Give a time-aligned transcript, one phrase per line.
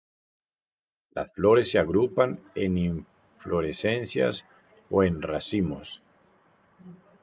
[1.11, 4.43] Las flores se agrupan en inflorescencias
[4.89, 6.01] o en racimos.